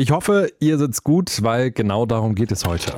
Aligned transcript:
Ich 0.00 0.12
hoffe, 0.12 0.52
ihr 0.60 0.78
sitzt 0.78 1.02
gut, 1.02 1.42
weil 1.42 1.72
genau 1.72 2.06
darum 2.06 2.36
geht 2.36 2.52
es 2.52 2.64
heute. 2.64 2.92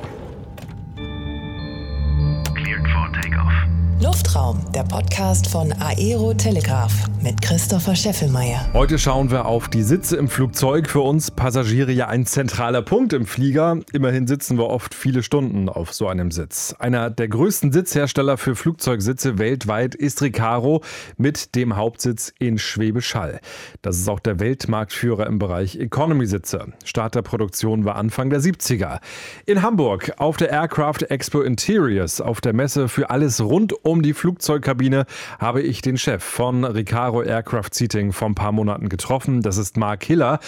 Luftraum, 4.03 4.59
der 4.73 4.81
Podcast 4.81 5.47
von 5.47 5.71
Aero 5.73 6.33
Telegraph 6.33 6.91
mit 7.21 7.39
Christopher 7.39 7.95
Scheffelmeier. 7.95 8.67
Heute 8.73 8.97
schauen 8.97 9.29
wir 9.29 9.45
auf 9.45 9.69
die 9.69 9.83
Sitze 9.83 10.17
im 10.17 10.27
Flugzeug. 10.27 10.89
Für 10.89 11.01
uns 11.01 11.29
Passagiere 11.29 11.91
ja 11.91 12.07
ein 12.07 12.25
zentraler 12.25 12.81
Punkt 12.81 13.13
im 13.13 13.27
Flieger. 13.27 13.77
Immerhin 13.93 14.25
sitzen 14.25 14.57
wir 14.57 14.71
oft 14.71 14.95
viele 14.95 15.21
Stunden 15.21 15.69
auf 15.69 15.93
so 15.93 16.07
einem 16.07 16.31
Sitz. 16.31 16.73
Einer 16.79 17.11
der 17.11 17.27
größten 17.27 17.71
Sitzhersteller 17.71 18.37
für 18.37 18.55
Flugzeugsitze 18.55 19.37
weltweit 19.37 19.93
ist 19.93 20.23
Recaro 20.23 20.81
mit 21.17 21.53
dem 21.53 21.75
Hauptsitz 21.75 22.33
in 22.39 22.57
Schwäbisch 22.57 23.13
Hall. 23.13 23.39
Das 23.83 23.99
ist 23.99 24.09
auch 24.09 24.19
der 24.19 24.39
Weltmarktführer 24.39 25.27
im 25.27 25.37
Bereich 25.37 25.75
Economy-Sitze. 25.75 26.73
Start 26.85 27.13
der 27.13 27.21
Produktion 27.21 27.85
war 27.85 27.97
Anfang 27.97 28.31
der 28.31 28.41
70er. 28.41 28.99
In 29.45 29.61
Hamburg 29.61 30.13
auf 30.17 30.37
der 30.37 30.49
Aircraft 30.49 31.03
Expo 31.09 31.41
Interiors, 31.41 32.19
auf 32.19 32.41
der 32.41 32.53
Messe 32.53 32.87
für 32.87 33.11
alles 33.11 33.39
rund 33.41 33.73
um 33.85 33.90
um 33.91 34.01
die 34.01 34.13
Flugzeugkabine 34.13 35.05
habe 35.37 35.61
ich 35.61 35.81
den 35.81 35.97
Chef 35.97 36.23
von 36.23 36.63
Recaro 36.63 37.23
Aircraft 37.23 37.73
Seating 37.73 38.13
vor 38.13 38.29
ein 38.29 38.35
paar 38.35 38.53
Monaten 38.53 38.87
getroffen. 38.87 39.41
Das 39.41 39.57
ist 39.57 39.75
Mark 39.75 40.05
Hiller, 40.05 40.39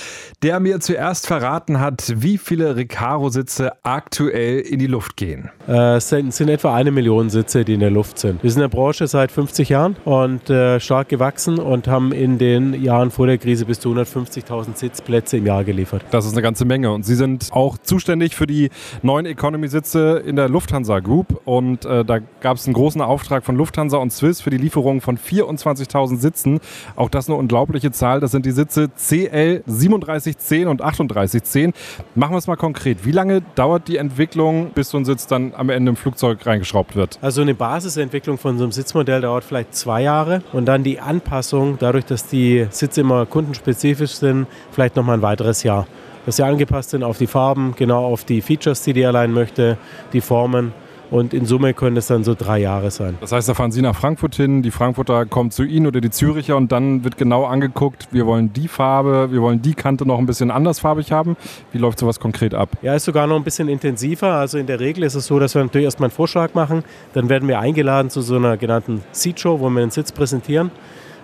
der 0.42 0.62
mir 0.62 0.80
zuerst 0.80 1.28
verraten 1.28 1.82
hat, 1.82 2.14
wie 2.16 2.38
viele 2.38 2.78
Recaro-Sitze 2.78 3.74
aktuell 3.84 4.60
in 4.60 4.80
die 4.80 4.88
Luft 4.88 5.18
gehen. 5.18 5.50
Äh, 5.68 5.98
es 5.98 6.08
sind, 6.08 6.34
sind, 6.34 6.48
etwa 6.48 6.74
eine 6.74 6.92
Million 6.92 7.30
Sitze, 7.30 7.66
die 7.66 7.74
in 7.74 7.82
der 7.82 7.92
Luft 7.92 8.18
sind. 8.18 8.42
Wir 8.42 8.50
sind 8.50 8.62
in 8.62 8.70
der 8.70 8.76
Branche 8.76 9.08
seit 9.08 9.30
50 9.30 9.68
Jahren 9.68 9.98
und 10.06 10.50
äh, 10.50 10.80
stark 10.80 11.10
gewachsen 11.10 11.60
und 11.60 11.88
haben 11.88 12.14
in 12.14 12.38
den 12.38 12.82
Jahren 12.82 13.12
vor 13.12 13.28
der 13.28 13.38
Krise 13.38 13.66
bis 13.66 13.82
zu 13.82 13.90
150.000 13.94 14.78
Sitzplätze 14.78 15.36
im 15.36 15.46
Jahr 15.46 15.66
geliefert. 15.66 16.06
Das 16.12 16.26
ist 16.26 16.32
eine 16.32 16.42
ganze 16.42 16.64
Menge. 16.64 16.92
Und 16.92 17.06
Sie 17.06 17.16
sind 17.16 17.50
auch 17.52 17.78
zuständig 17.78 18.36
für 18.36 18.48
die 18.48 18.70
neuen 19.02 19.26
Economy-Sitze 19.26 20.24
in 20.26 20.38
der 20.38 20.48
Lufthansa 20.48 21.02
Group. 21.02 21.42
Und 21.44 21.84
äh, 21.84 22.06
da 22.06 22.20
gab 22.40 22.56
es 22.56 22.66
einen 22.66 22.74
großen 22.74 23.02
Auftrag 23.02 23.33
Auftrag 23.34 23.46
von 23.46 23.56
Lufthansa 23.56 23.98
und 23.98 24.14
Swiss 24.14 24.42
für 24.42 24.52
die 24.52 24.58
Lieferung 24.58 25.02
von 25.02 25.18
24.000 25.18 26.18
Sitzen. 26.18 26.60
Auch 26.96 27.10
das 27.10 27.28
eine 27.28 27.36
unglaubliche 27.36 27.92
Zahl. 27.92 28.20
Das 28.20 28.30
sind 28.30 28.46
die 28.46 28.52
Sitze 28.52 28.92
CL 28.96 29.64
3710 29.66 30.68
und 30.68 30.82
3810. 30.82 31.74
Machen 32.14 32.34
wir 32.34 32.38
es 32.38 32.46
mal 32.46 32.58
konkret. 32.58 33.06
Wie 33.06 33.12
lange 33.12 33.42
dauert 33.56 33.88
die 33.88 33.98
Entwicklung, 33.98 34.70
bis 34.76 34.92
so 34.92 35.00
ein 35.00 35.06
Sitz 35.06 35.26
dann 35.26 35.54
am 35.56 35.72
Ende 35.72 35.90
im 35.90 35.96
Flugzeug 35.96 36.46
reingeschraubt 36.46 36.96
wird? 36.96 37.18
Also 37.24 37.42
eine 37.42 37.56
Basisentwicklung 37.56 38.38
von 38.38 38.60
so 38.60 38.66
einem 38.66 38.72
Sitzmodell 38.72 39.22
dauert 39.22 39.46
vielleicht 39.46 39.74
zwei 39.74 40.04
Jahre 40.04 40.44
und 40.54 40.66
dann 40.66 40.84
die 40.84 41.00
Anpassung, 41.00 41.78
dadurch, 41.80 42.06
dass 42.06 42.28
die 42.28 42.68
Sitze 42.70 43.02
immer 43.02 43.26
kundenspezifisch 43.26 44.12
sind, 44.12 44.46
vielleicht 44.72 44.96
noch 44.96 45.04
mal 45.04 45.16
ein 45.16 45.24
weiteres 45.24 45.64
Jahr 45.64 45.88
dass 46.26 46.38
sie 46.38 46.44
angepasst 46.46 46.92
sind 46.92 47.04
auf 47.04 47.18
die 47.18 47.28
Farben, 47.28 47.74
genau 47.76 48.06
auf 48.06 48.24
die 48.24 48.42
Features, 48.42 48.82
die 48.84 48.94
die 48.94 49.02
Airline 49.02 49.34
möchte, 49.34 49.78
die 50.14 50.22
Formen. 50.22 50.72
Und 51.14 51.36
in 51.36 51.46
Summe 51.46 51.76
können 51.76 51.96
es 51.96 52.08
dann 52.08 52.24
so 52.24 52.34
drei 52.34 52.58
Jahre 52.58 52.90
sein. 52.90 53.20
Das 53.22 53.32
heißt, 53.32 53.48
da 53.48 53.54
fahren 53.54 53.72
Sie 53.72 53.84
nach 53.84 53.96
Frankfurt 53.96 54.34
hin, 54.34 54.64
die 54.64 54.72
Frankfurter 54.72 55.28
kommen 55.28 55.52
zu 55.52 55.62
Ihnen 55.62 55.86
oder 55.86 56.02
die 56.02 56.10
Züricher 56.10 56.58
und 56.58 56.72
dann 56.72 57.04
wird 57.04 57.20
genau 57.20 57.46
angeguckt, 57.46 58.08
wir 58.10 58.26
wollen 58.26 58.52
die 58.52 58.68
Farbe, 58.68 59.32
wir 59.32 59.40
wollen 59.40 59.62
die 59.62 59.76
Kante 59.76 60.08
noch 60.08 60.18
ein 60.18 60.26
bisschen 60.26 60.50
andersfarbig 60.50 61.12
haben. 61.12 61.38
Wie 61.72 61.78
läuft 61.78 62.00
sowas 62.00 62.20
konkret 62.20 62.56
ab? 62.56 62.70
Ja, 62.82 62.96
ist 62.96 63.06
sogar 63.06 63.28
noch 63.28 63.36
ein 63.36 63.44
bisschen 63.44 63.70
intensiver. 63.70 64.32
Also 64.32 64.58
in 64.58 64.66
der 64.66 64.80
Regel 64.80 65.04
ist 65.04 65.14
es 65.14 65.28
so, 65.28 65.38
dass 65.38 65.54
wir 65.54 65.62
natürlich 65.64 65.86
erstmal 65.86 66.08
einen 66.08 66.16
Vorschlag 66.16 66.56
machen. 66.56 66.84
Dann 67.14 67.30
werden 67.30 67.48
wir 67.48 67.60
eingeladen 67.60 68.10
zu 68.10 68.22
so 68.22 68.36
einer 68.38 68.58
genannten 68.58 69.04
Seat 69.12 69.40
Show, 69.40 69.60
wo 69.60 69.70
wir 69.70 69.82
den 69.82 69.92
Sitz 69.92 70.12
präsentieren. 70.12 70.72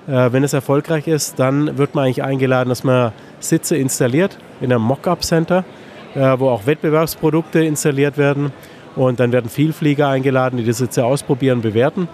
Äh, 0.08 0.32
wenn 0.32 0.44
es 0.44 0.54
erfolgreich 0.54 1.08
ist, 1.08 1.40
dann 1.40 1.80
wird 1.80 1.96
man 1.96 2.06
eigentlich 2.06 2.22
eingeladen, 2.22 2.70
dass 2.70 2.84
man 2.84 3.12
Sitze 3.40 3.76
installiert 3.76 4.38
in 4.62 4.72
einem 4.72 4.84
Mock-up 4.84 5.24
Center, 5.24 5.66
äh, 6.14 6.38
wo 6.38 6.50
auch 6.50 6.68
Wettbewerbsprodukte 6.68 7.64
installiert 7.64 8.20
werden. 8.20 8.52
Und 8.96 9.20
dann 9.20 9.32
werden 9.32 9.50
Vielflieger 9.50 10.08
eingeladen, 10.08 10.58
die 10.58 10.66
das 10.66 10.80
jetzt 10.80 10.98
ausprobieren, 11.00 11.62
bewerten. 11.62 12.08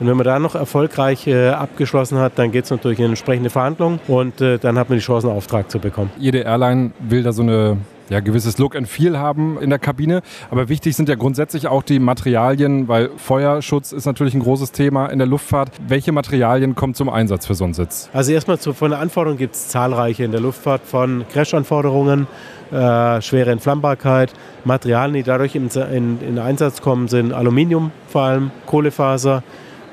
Und 0.00 0.08
wenn 0.08 0.16
man 0.16 0.24
da 0.24 0.38
noch 0.38 0.54
erfolgreich 0.54 1.26
äh, 1.26 1.50
abgeschlossen 1.50 2.18
hat, 2.18 2.32
dann 2.36 2.50
geht 2.50 2.64
es 2.64 2.70
natürlich 2.70 2.98
in 2.98 3.06
entsprechende 3.06 3.48
Verhandlungen 3.48 4.00
und 4.08 4.40
äh, 4.40 4.58
dann 4.58 4.76
hat 4.76 4.88
man 4.88 4.98
die 4.98 5.04
Chance, 5.04 5.28
einen 5.28 5.36
Auftrag 5.36 5.70
zu 5.70 5.78
bekommen. 5.78 6.10
Jede 6.18 6.38
Airline 6.38 6.90
will 6.98 7.22
da 7.22 7.32
so 7.32 7.42
eine 7.42 7.76
ja, 8.10 8.20
gewisses 8.20 8.58
Look 8.58 8.76
and 8.76 8.88
Feel 8.88 9.18
haben 9.18 9.58
in 9.60 9.70
der 9.70 9.78
Kabine. 9.78 10.22
Aber 10.50 10.68
wichtig 10.68 10.96
sind 10.96 11.08
ja 11.08 11.14
grundsätzlich 11.14 11.68
auch 11.68 11.82
die 11.82 11.98
Materialien, 11.98 12.88
weil 12.88 13.10
Feuerschutz 13.16 13.92
ist 13.92 14.06
natürlich 14.06 14.34
ein 14.34 14.40
großes 14.40 14.72
Thema 14.72 15.06
in 15.06 15.18
der 15.18 15.26
Luftfahrt. 15.26 15.70
Welche 15.86 16.12
Materialien 16.12 16.74
kommen 16.74 16.94
zum 16.94 17.08
Einsatz 17.08 17.46
für 17.46 17.54
so 17.54 17.64
einen 17.64 17.74
Sitz? 17.74 18.10
Also 18.12 18.32
erstmal 18.32 18.58
zu, 18.58 18.74
von 18.74 18.90
der 18.90 19.00
Anforderung 19.00 19.38
gibt 19.38 19.54
es 19.54 19.68
zahlreiche 19.68 20.24
in 20.24 20.32
der 20.32 20.40
Luftfahrt, 20.40 20.82
von 20.84 21.24
Crash-Anforderungen, 21.32 22.26
äh, 22.70 23.20
schwere 23.22 23.50
Entflammbarkeit. 23.50 24.32
Materialien, 24.64 25.14
die 25.14 25.22
dadurch 25.22 25.54
in, 25.54 25.68
in, 25.68 26.20
in 26.20 26.38
Einsatz 26.38 26.80
kommen, 26.80 27.08
sind 27.08 27.32
Aluminium 27.32 27.90
vor 28.08 28.22
allem, 28.22 28.50
Kohlefaser, 28.66 29.42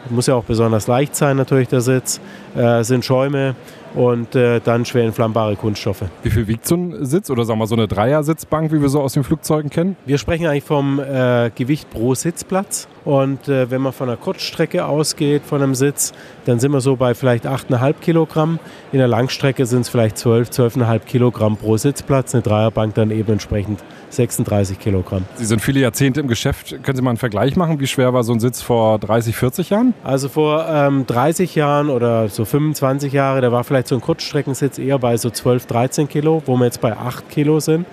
muss 0.10 0.28
ja 0.28 0.36
auch 0.36 0.44
besonders 0.44 0.88
leicht 0.88 1.16
sein 1.16 1.38
natürlich 1.38 1.68
der 1.68 1.82
Sitz, 1.82 2.20
äh, 2.56 2.84
sind 2.84 3.06
Schäume, 3.06 3.56
und 3.96 4.36
äh, 4.36 4.60
dann 4.60 4.86
schwer 4.86 5.06
entflammbare 5.06 5.56
Kunststoffe. 5.56 6.04
Wie 6.24 6.30
viel 6.30 6.48
wiegt 6.48 6.68
so 6.68 6.76
ein 6.76 7.06
Sitz 7.06 7.30
oder 7.30 7.46
sagen 7.46 7.60
wir 7.60 7.68
so 7.68 7.76
eine 7.76 7.88
Dreiersitzbank, 7.88 8.72
wie 8.72 8.82
wir 8.82 8.90
so 8.90 9.02
aus 9.02 9.14
den 9.14 9.24
Flugzeugen 9.24 9.70
kennen? 9.70 9.96
Wir 10.06 10.18
sprechen 10.18 10.48
eigentlich 10.48 10.64
vom 10.64 11.00
äh, 11.00 11.52
Gewicht 11.56 11.90
pro 11.90 12.16
Sitzplatz. 12.16 12.88
Und 13.04 13.48
äh, 13.48 13.72
wenn 13.72 13.82
man 13.82 13.94
von 13.94 14.10
einer 14.10 14.18
Kurzstrecke 14.18 14.86
ausgeht, 14.86 15.44
von 15.46 15.62
einem 15.62 15.76
Sitz, 15.76 16.14
dann 16.46 16.60
sind 16.60 16.72
wir 16.72 16.82
so 16.82 16.96
bei 16.96 17.14
vielleicht 17.14 17.48
8,5 17.48 17.94
Kilogramm. 18.02 18.60
In 18.92 19.00
der 19.00 19.08
Langstrecke 19.08 19.66
sind 19.66 19.82
es 19.82 19.90
vielleicht 19.90 20.18
12, 20.18 20.50
12,5 20.50 21.00
Kilogramm 21.00 21.58
pro 21.58 21.78
Sitzplatz. 21.78 22.36
Eine 22.36 22.44
Dreierbank 22.44 22.94
dann 22.96 23.12
eben 23.12 23.34
entsprechend 23.34 23.80
36 24.10 24.80
Kilogramm. 24.80 25.26
Sie 25.36 25.46
sind 25.46 25.62
viele 25.62 25.80
Jahrzehnte 25.80 26.20
im 26.20 26.28
Geschäft. 26.28 26.84
Können 26.84 26.96
Sie 26.96 27.02
mal 27.02 27.12
einen 27.12 27.18
Vergleich 27.18 27.56
machen? 27.56 27.80
Wie 27.80 27.88
schwer 27.88 28.14
war 28.14 28.24
so 28.24 28.34
ein 28.34 28.40
Sitz 28.40 28.62
vor 28.62 29.00
30, 29.00 29.36
40 29.36 29.70
Jahren? 29.70 29.94
Also 30.04 30.30
vor 30.30 30.68
ähm, 30.70 31.06
30 31.08 31.56
Jahren 31.56 31.90
oder 31.90 32.28
so 32.30 32.46
25 32.46 33.14
Jahre, 33.14 33.42
da 33.42 33.52
war 33.52 33.64
vielleicht 33.64 33.88
so 33.88 33.96
ein 33.96 34.02
Kurzstreckensitz 34.02 34.78
eher 34.78 35.00
bei 35.00 35.18
so 35.18 35.30
12, 35.30 35.66
13 35.66 36.08
Kilo, 36.08 36.44
wo 36.46 36.56
wir 36.58 36.66
jetzt 36.66 36.82
bei 36.82 36.96
8 36.96 37.30
Kilo 37.30 37.60
sind. 37.60 37.86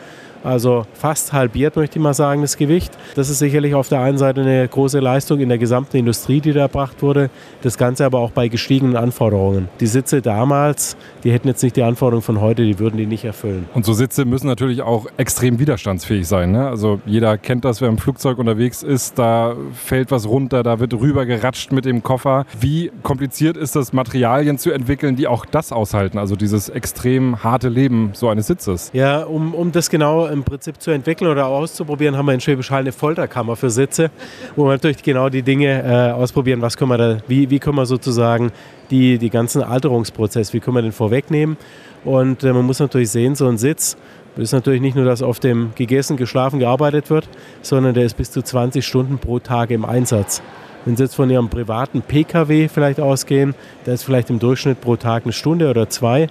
Also 0.45 0.87
fast 0.93 1.33
halbiert, 1.33 1.77
möchte 1.77 1.99
ich 1.99 2.03
mal 2.03 2.15
sagen, 2.15 2.43
das 2.43 2.57
Gewicht. 2.57 2.97
Das 3.15 3.29
ist 3.29 3.39
sicherlich 3.39 3.75
auf 3.75 3.89
der 3.89 4.01
einen 4.01 4.19
Seite 4.19 4.43
eine 4.43 4.67
große 4.67 5.01
Leistung 5.01 5.41
in 5.41 5.49
der 5.49 5.59
gesamten 5.59 5.97
Industrie, 5.97 6.41
die 6.41 6.53
da 6.53 6.61
erbracht 6.61 7.03
wurde. 7.03 7.31
Das 7.63 7.79
Ganze 7.79 8.05
aber 8.05 8.19
auch 8.19 8.31
bei 8.31 8.49
gestiegenen 8.49 8.97
Anforderungen. 8.97 9.69
Die 9.81 9.87
Sitze 9.87 10.23
damals, 10.23 10.97
die 11.25 11.33
hätten 11.33 11.49
jetzt 11.49 11.63
nicht 11.63 11.77
die 11.77 11.83
Anforderungen 11.83 12.23
von 12.23 12.41
heute, 12.41 12.65
die 12.65 12.79
würden 12.79 12.97
die 12.97 13.07
nicht 13.07 13.25
erfüllen. 13.25 13.69
Und 13.75 13.85
so 13.85 13.93
Sitze 13.93 14.25
müssen 14.25 14.47
natürlich 14.47 14.83
auch 14.83 15.07
extrem 15.17 15.59
widerstandsfähig 15.59 16.27
sein. 16.27 16.53
Ne? 16.53 16.69
Also 16.69 17.01
jeder 17.07 17.39
kennt 17.39 17.65
das, 17.65 17.81
wer 17.81 17.89
im 17.89 17.99
Flugzeug 17.99 18.39
unterwegs 18.39 18.83
ist, 18.83 19.19
da 19.19 19.57
fällt 19.73 20.11
was 20.11 20.29
runter, 20.29 20.63
da 20.63 20.79
wird 20.79 20.95
rüber 20.95 21.27
geratscht 21.27 21.73
mit 21.73 21.85
dem 21.85 22.03
Koffer. 22.03 22.47
Wie 22.61 22.91
kompliziert 23.03 23.57
ist 23.57 23.77
das, 23.77 23.93
Materialien 23.93 24.59
zu 24.59 24.71
entwickeln, 24.71 25.17
die 25.17 25.27
auch 25.27 25.45
das 25.45 25.73
aushalten, 25.73 26.19
also 26.19 26.37
dieses 26.37 26.69
extrem 26.69 27.43
harte 27.43 27.69
Leben 27.69 28.11
so 28.13 28.29
eines 28.29 28.47
Sitzes? 28.47 28.91
Ja, 28.93 29.25
um, 29.25 29.55
um 29.55 29.73
das 29.73 29.91
genau 29.91 30.28
im 30.31 30.45
Prinzip 30.45 30.81
zu 30.81 30.91
entwickeln 30.91 31.31
oder 31.31 31.47
auszuprobieren, 31.47 32.17
haben 32.17 32.27
wir 32.27 32.35
in 32.35 32.41
Schwäbisch 32.41 32.71
Hall 32.71 32.81
eine 32.81 32.93
Folterkammer 32.93 33.57
für 33.57 33.71
Sitze, 33.71 34.11
wo 34.57 34.65
wir 34.65 34.73
natürlich 34.73 35.03
genau 35.03 35.29
die 35.29 35.43
Dinge 35.43 35.83
äh, 35.83 36.13
ausprobieren, 36.13 36.63
was 36.63 36.77
können 36.77 36.91
wir 36.91 36.99
da, 36.99 37.19
wie, 37.27 37.51
wie 37.51 37.59
können 37.59 37.77
wir 37.77 37.87
sozusagen 37.87 38.53
die, 38.91 39.19
die 39.19 39.31
ganzen 39.31 39.63
Alterungsprozess, 39.63 40.53
wie 40.53 40.61
können 40.61 40.77
wir 40.77 40.83
den 40.83 40.93
vorwegnehmen. 40.93 41.57
Und 42.05 42.45
äh, 42.45 42.53
man 42.53 42.65
muss 42.65 42.79
natürlich 42.79 43.11
sehen, 43.11 43.35
so 43.35 43.47
ein 43.49 43.59
Sitz, 43.59 43.97
ist 44.37 44.53
natürlich 44.53 44.81
nicht 44.81 44.95
nur, 44.95 45.05
dass 45.05 45.23
auf 45.23 45.41
dem 45.41 45.73
gegessen, 45.75 46.17
geschlafen, 46.17 46.61
gearbeitet 46.61 47.11
wird, 47.11 47.29
sondern 47.63 47.95
der 47.95 48.05
ist 48.05 48.17
bis 48.17 48.31
zu 48.31 48.43
20 48.43 48.87
Stunden 48.87 49.19
pro 49.19 49.41
Tag 49.41 49.71
im 49.71 49.85
Einsatz. 49.85 50.43
Wenn 50.85 50.97
Sie 50.97 51.03
jetzt 51.03 51.15
von 51.15 51.29
Ihrem 51.29 51.49
privaten 51.49 52.03
Pkw 52.03 52.69
vielleicht 52.69 53.01
ausgehen, 53.01 53.55
da 53.85 53.93
ist 53.93 54.05
vielleicht 54.05 54.31
im 54.31 54.39
Durchschnitt 54.39 54.81
pro 54.81 54.97
Tag 54.97 55.25
eine 55.25 55.33
Stunde 55.33 55.69
oder 55.69 55.89
zwei. 55.89 56.29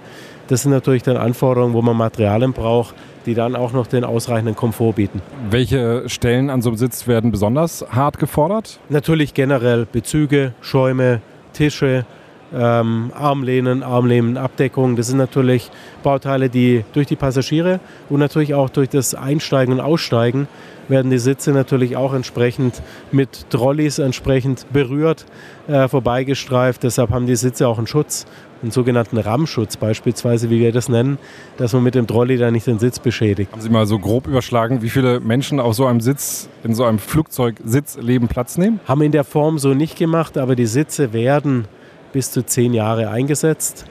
Das 0.48 0.62
sind 0.62 0.72
natürlich 0.72 1.02
dann 1.02 1.16
Anforderungen, 1.16 1.74
wo 1.74 1.82
man 1.82 1.96
Materialien 1.96 2.52
braucht, 2.52 2.94
die 3.26 3.34
dann 3.34 3.54
auch 3.54 3.72
noch 3.72 3.86
den 3.86 4.04
ausreichenden 4.04 4.56
Komfort 4.56 4.94
bieten. 4.94 5.20
Welche 5.50 6.08
Stellen 6.08 6.48
an 6.48 6.62
so 6.62 6.70
einem 6.70 6.78
Sitz 6.78 7.06
werden 7.06 7.30
besonders 7.30 7.84
hart 7.90 8.18
gefordert? 8.18 8.80
Natürlich 8.88 9.34
generell 9.34 9.86
Bezüge, 9.90 10.54
Schäume, 10.62 11.20
Tische, 11.52 12.06
ähm, 12.54 13.12
Armlehnen, 13.14 13.82
Armlehnenabdeckung. 13.82 14.96
Das 14.96 15.08
sind 15.08 15.18
natürlich 15.18 15.70
Bauteile, 16.02 16.48
die 16.48 16.84
durch 16.92 17.06
die 17.06 17.16
Passagiere 17.16 17.80
und 18.08 18.20
natürlich 18.20 18.54
auch 18.54 18.70
durch 18.70 18.88
das 18.88 19.14
Einsteigen 19.14 19.74
und 19.74 19.80
Aussteigen 19.80 20.48
werden 20.88 21.10
die 21.10 21.18
Sitze 21.18 21.52
natürlich 21.52 21.96
auch 21.96 22.14
entsprechend 22.14 22.82
mit 23.12 23.50
Trolleys 23.50 23.98
entsprechend 23.98 24.66
berührt, 24.72 25.26
äh, 25.66 25.86
vorbeigestreift. 25.86 26.82
Deshalb 26.82 27.10
haben 27.10 27.26
die 27.26 27.36
Sitze 27.36 27.68
auch 27.68 27.76
einen 27.76 27.86
Schutz 27.86 28.26
einen 28.62 28.70
sogenannten 28.70 29.18
Rammschutz 29.18 29.76
beispielsweise, 29.76 30.50
wie 30.50 30.58
wir 30.58 30.72
das 30.72 30.88
nennen, 30.88 31.18
dass 31.56 31.72
man 31.72 31.82
mit 31.82 31.94
dem 31.94 32.06
Trolley 32.06 32.36
da 32.36 32.50
nicht 32.50 32.66
den 32.66 32.78
Sitz 32.78 32.98
beschädigt. 32.98 33.52
Haben 33.52 33.60
Sie 33.60 33.70
mal 33.70 33.86
so 33.86 33.98
grob 33.98 34.26
überschlagen, 34.26 34.82
wie 34.82 34.90
viele 34.90 35.20
Menschen 35.20 35.60
auf 35.60 35.74
so 35.74 35.86
einem 35.86 36.00
Sitz, 36.00 36.48
in 36.64 36.74
so 36.74 36.84
einem 36.84 36.98
Flugzeugsitzleben 36.98 38.28
Platz 38.28 38.58
nehmen? 38.58 38.80
Haben 38.86 39.02
in 39.02 39.12
der 39.12 39.24
Form 39.24 39.58
so 39.58 39.74
nicht 39.74 39.96
gemacht, 39.96 40.36
aber 40.38 40.56
die 40.56 40.66
Sitze 40.66 41.12
werden 41.12 41.66
bis 42.12 42.32
zu 42.32 42.44
zehn 42.44 42.74
Jahre 42.74 43.10
eingesetzt. 43.10 43.86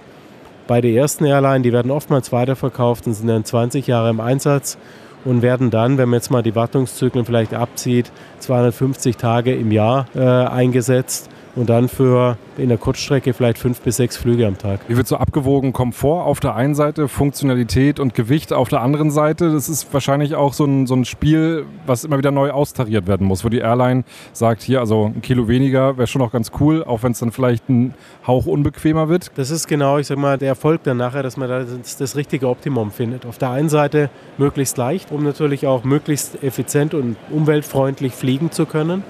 Beide 0.68 0.94
ersten 0.94 1.26
Airline, 1.26 1.62
die 1.62 1.72
werden 1.72 1.92
oftmals 1.92 2.32
weiterverkauft 2.32 3.08
und 3.08 3.14
sind 3.14 3.28
dann 3.28 3.46
20 3.46 3.88
Jahre 3.88 4.10
im 4.10 4.20
Einsatz 4.20 4.78
und 5.24 5.42
werden 5.42 5.70
dann, 5.70 5.98
wenn 5.98 6.10
man 6.10 6.18
jetzt 6.18 6.32
mal 6.32 6.44
die 6.44 6.56
Wartungszyklen 6.56 7.26
vielleicht 7.26 7.54
abzieht, 7.54 8.12
250 8.40 9.18
Tage 9.18 9.56
im 9.56 9.72
Jahr 9.72 10.08
äh, 10.16 10.20
eingesetzt 10.20 11.30
und 11.58 11.70
dann 11.70 11.90
für 11.90 12.38
in 12.58 12.70
der 12.70 12.78
Kurzstrecke 12.78 13.34
vielleicht 13.34 13.58
fünf 13.58 13.82
bis 13.82 13.98
sechs 13.98 14.16
Flüge 14.16 14.46
am 14.46 14.58
Tag. 14.58 14.80
Wie 14.88 14.96
wird 14.96 15.08
so 15.08 15.18
abgewogen? 15.18 15.74
Komfort 15.74 16.24
auf 16.24 16.40
der 16.40 16.56
einen 16.56 16.76
Seite, 16.76 17.08
Funktionalität 17.08 18.00
und 18.00 18.14
Gewicht 18.14 18.54
auf 18.54 18.70
der 18.70 18.82
anderen 18.82 19.10
Seite. 19.10 19.52
Das 19.52 19.68
ist 19.68 19.92
wahrscheinlich 19.92 20.36
auch 20.36 20.54
so 20.54 20.66
ein, 20.66 20.86
so 20.86 20.96
ein 20.96 21.04
Spiel, 21.04 21.66
was 21.88 22.04
immer 22.04 22.18
wieder 22.20 22.32
neu 22.32 22.52
austariert 22.52 23.08
werden 23.08 23.26
muss, 23.26 23.44
wo 23.44 23.50
die 23.50 23.58
Airline 23.58 24.04
sagt, 24.34 24.62
hier, 24.62 24.80
also 24.80 25.12
ein 25.14 25.22
Kilo 25.22 25.48
weniger 25.48 25.98
wäre 25.98 26.08
schon 26.08 26.22
noch 26.22 26.32
ganz 26.32 26.52
cool, 26.60 26.84
auch 26.84 27.02
wenn 27.02 27.12
es 27.14 27.20
dann 27.20 27.32
vielleicht 27.32 27.68
ein 27.70 27.96
Hauch 28.26 28.46
unbequemer 28.46 29.10
wird. 29.10 29.32
Das 29.36 29.50
ist 29.50 29.68
genau, 29.68 29.98
ich 29.98 30.08
sag 30.08 30.20
mal, 30.20 30.38
der 30.38 30.50
Erfolg 30.50 30.84
dann 30.84 30.98
nachher, 30.98 31.24
dass 31.24 31.38
man 31.38 31.50
da 31.50 31.64
das, 31.64 31.98
das 31.98 32.16
richtige 32.16 32.48
Optimum 32.50 32.92
findet. 32.92 33.26
Auf 33.26 33.40
der 33.40 33.50
einen 33.50 33.70
Seite 33.70 34.12
möglichst 34.38 34.78
leicht, 34.78 35.12
um 35.12 35.24
natürlich 35.24 35.66
auch 35.66 35.84
möglichst 35.84 36.44
effizient 36.44 36.94
und 36.94 37.18
umweltfreundlich 37.32 38.14
fliegen 38.14 38.52
zu 38.52 38.68
können. 38.68 39.04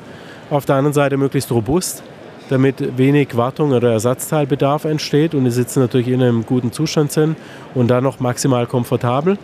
Auf 0.49 0.65
der 0.65 0.77
anderen 0.77 0.93
Seite 0.93 1.17
möglichst 1.17 1.51
robust, 1.51 2.03
damit 2.49 2.97
wenig 2.97 3.35
Wartung 3.35 3.71
oder 3.71 3.91
Ersatzteilbedarf 3.91 4.85
entsteht 4.85 5.35
und 5.35 5.45
die 5.45 5.51
Sitze 5.51 5.79
natürlich 5.79 6.07
in 6.07 6.21
einem 6.21 6.45
guten 6.45 6.71
Zustand 6.71 7.11
sind 7.11 7.37
und 7.75 7.87
dann 7.87 8.03
noch 8.03 8.19
maximal 8.19 8.67
komfortabel. 8.67 9.37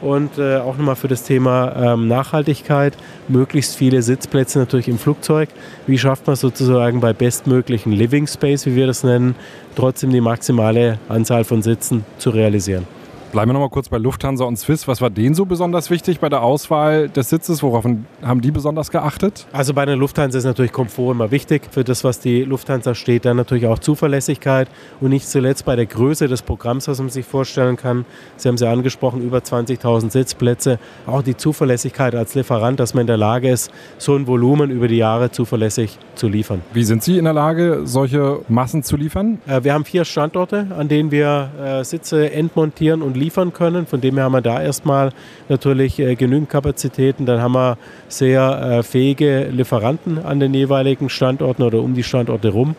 Und 0.00 0.38
äh, 0.38 0.58
auch 0.58 0.76
nochmal 0.76 0.94
für 0.94 1.08
das 1.08 1.24
Thema 1.24 1.74
ähm, 1.74 2.06
Nachhaltigkeit, 2.06 2.96
möglichst 3.26 3.74
viele 3.74 4.00
Sitzplätze 4.02 4.60
natürlich 4.60 4.86
im 4.86 4.98
Flugzeug. 4.98 5.48
Wie 5.88 5.98
schafft 5.98 6.26
man 6.26 6.36
sozusagen 6.36 7.00
bei 7.00 7.12
bestmöglichen 7.12 7.90
Living 7.90 8.28
Space, 8.28 8.64
wie 8.66 8.76
wir 8.76 8.86
das 8.86 9.02
nennen, 9.02 9.34
trotzdem 9.74 10.10
die 10.10 10.20
maximale 10.20 11.00
Anzahl 11.08 11.42
von 11.42 11.62
Sitzen 11.62 12.04
zu 12.18 12.30
realisieren? 12.30 12.97
Bleiben 13.30 13.50
wir 13.50 13.52
noch 13.52 13.60
mal 13.60 13.68
kurz 13.68 13.90
bei 13.90 13.98
Lufthansa 13.98 14.46
und 14.46 14.56
Swiss. 14.58 14.88
Was 14.88 15.02
war 15.02 15.10
denen 15.10 15.34
so 15.34 15.44
besonders 15.44 15.90
wichtig 15.90 16.18
bei 16.18 16.30
der 16.30 16.42
Auswahl 16.42 17.10
des 17.10 17.28
Sitzes? 17.28 17.62
Worauf 17.62 17.84
haben 17.84 18.40
die 18.40 18.50
besonders 18.50 18.90
geachtet? 18.90 19.46
Also 19.52 19.74
bei 19.74 19.84
der 19.84 19.96
Lufthansa 19.96 20.38
ist 20.38 20.44
natürlich 20.44 20.72
Komfort 20.72 21.12
immer 21.12 21.30
wichtig. 21.30 21.68
Für 21.70 21.84
das, 21.84 22.04
was 22.04 22.20
die 22.20 22.42
Lufthansa 22.42 22.94
steht, 22.94 23.26
dann 23.26 23.36
natürlich 23.36 23.66
auch 23.66 23.80
Zuverlässigkeit 23.80 24.68
und 25.02 25.10
nicht 25.10 25.28
zuletzt 25.28 25.66
bei 25.66 25.76
der 25.76 25.84
Größe 25.84 26.26
des 26.26 26.40
Programms, 26.40 26.88
was 26.88 27.00
man 27.00 27.10
sich 27.10 27.26
vorstellen 27.26 27.76
kann. 27.76 28.06
Sie 28.38 28.48
haben 28.48 28.54
es 28.54 28.62
ja 28.62 28.72
angesprochen, 28.72 29.20
über 29.20 29.40
20.000 29.40 30.10
Sitzplätze. 30.10 30.78
Auch 31.06 31.20
die 31.20 31.36
Zuverlässigkeit 31.36 32.14
als 32.14 32.34
Lieferant, 32.34 32.80
dass 32.80 32.94
man 32.94 33.02
in 33.02 33.08
der 33.08 33.18
Lage 33.18 33.50
ist, 33.50 33.70
so 33.98 34.16
ein 34.16 34.26
Volumen 34.26 34.70
über 34.70 34.88
die 34.88 34.96
Jahre 34.96 35.30
zuverlässig 35.30 35.98
zu 36.14 36.28
liefern. 36.28 36.62
Wie 36.72 36.84
sind 36.84 37.02
Sie 37.02 37.18
in 37.18 37.24
der 37.24 37.34
Lage, 37.34 37.82
solche 37.84 38.40
Massen 38.48 38.82
zu 38.82 38.96
liefern? 38.96 39.42
Äh, 39.46 39.64
wir 39.64 39.74
haben 39.74 39.84
vier 39.84 40.06
Standorte, 40.06 40.68
an 40.76 40.88
denen 40.88 41.10
wir 41.10 41.50
äh, 41.62 41.84
Sitze 41.84 42.32
entmontieren 42.32 43.02
und 43.02 43.17
liefern 43.18 43.52
können. 43.52 43.86
Von 43.86 44.00
dem 44.00 44.14
her 44.14 44.24
haben 44.24 44.32
wir 44.32 44.40
da 44.40 44.62
erstmal 44.62 45.12
natürlich 45.48 45.98
äh, 45.98 46.14
genügend 46.14 46.48
Kapazitäten. 46.48 47.26
Dann 47.26 47.40
haben 47.40 47.52
wir 47.52 47.76
sehr 48.08 48.62
äh, 48.62 48.82
fähige 48.82 49.48
Lieferanten 49.50 50.24
an 50.24 50.40
den 50.40 50.54
jeweiligen 50.54 51.08
Standorten 51.08 51.62
oder 51.62 51.80
um 51.80 51.94
die 51.94 52.02
Standorte 52.02 52.50
rum 52.50 52.76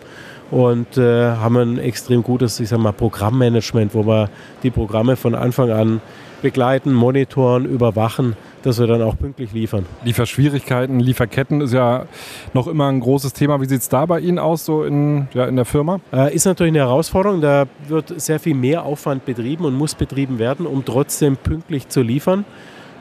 und 0.52 0.98
äh, 0.98 1.32
haben 1.32 1.58
ein 1.58 1.78
extrem 1.78 2.24
gutes, 2.24 2.60
ich 2.60 2.70
sag 2.70 2.80
mal, 2.80 2.94
Programmmanagement, 2.94 3.94
wo 3.94 4.06
wir 4.06 4.30
die 4.64 4.72
Programme 4.72 5.16
von 5.16 5.36
Anfang 5.36 5.72
an 5.72 6.02
begleiten, 6.42 6.94
monitoren, 6.94 7.66
überwachen 7.66 8.36
dass 8.64 8.80
wir 8.80 8.88
dann 8.88 9.02
auch 9.02 9.18
pünktlich 9.18 9.52
liefern. 9.54 9.86
Lieferschwierigkeiten, 10.04 11.00
Lieferketten 11.00 11.62
ist 11.62 11.74
ja 11.74 12.06
noch 12.54 12.68
immer 12.68 12.88
ein 12.88 13.00
großes 13.00 13.34
Thema. 13.34 13.62
Wie 13.62 13.66
sieht 13.66 13.82
es 13.82 13.90
da 13.90 14.06
bei 14.06 14.20
Ihnen 14.20 14.40
aus, 14.40 14.66
so 14.66 14.84
in, 14.84 15.28
ja, 15.34 15.46
in 15.46 15.56
der 15.56 15.66
Firma? 15.66 16.00
Äh, 16.12 16.34
ist 16.34 16.46
natürlich 16.46 16.72
eine 16.72 16.80
Herausforderung. 16.80 17.42
Da 17.42 17.66
wird 17.88 18.20
sehr 18.20 18.40
viel 18.40 18.56
mehr 18.56 18.84
Aufwand 18.84 19.26
betrieben 19.26 19.66
und 19.66 19.76
muss 19.76 19.96
betrieben 19.96 20.40
werden, 20.40 20.66
um 20.66 20.84
trotzdem 20.86 21.38
pünktlich 21.38 21.90
zu 21.90 22.02
liefern. 22.02 22.46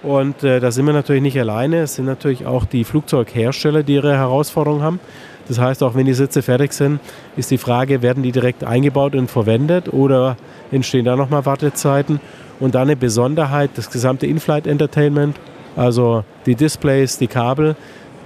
Und 0.03 0.45
äh, 0.45 0.61
da 0.61 0.71
sind 0.71 0.87
wir 0.87 0.93
natürlich 0.93 1.23
nicht 1.23 1.39
alleine. 1.39 1.79
Es 1.79 1.97
sind 1.97 2.05
natürlich 2.05 2.47
auch 2.47 2.65
die 2.65 2.85
Flugzeughersteller, 2.85 3.83
die 3.83 3.95
ihre 3.95 4.17
Herausforderungen 4.17 4.83
haben. 4.83 5.01
Das 5.49 5.59
heißt, 5.59 5.83
auch 5.83 5.95
wenn 5.95 6.07
die 6.07 6.15
Sitze 6.15 6.43
fertig 6.43 6.73
sind, 6.73 7.01
ist 7.37 7.51
die 7.51 7.59
Frage, 7.59 8.03
werden 8.03 8.23
die 8.23 8.33
direkt 8.33 8.65
eingebaut 8.65 9.15
und 9.15 9.31
verwendet 9.31 9.93
oder 9.93 10.37
entstehen 10.71 11.05
da 11.05 11.17
nochmal 11.17 11.47
Wartezeiten? 11.47 12.21
Und 12.61 12.75
dann 12.75 12.83
eine 12.83 12.97
Besonderheit, 12.97 13.71
das 13.77 13.91
gesamte 13.91 14.27
In-Flight 14.27 14.67
Entertainment, 14.67 15.39
also 15.77 16.25
die 16.45 16.55
Displays, 16.55 17.19
die 17.19 17.29
Kabel, 17.29 17.77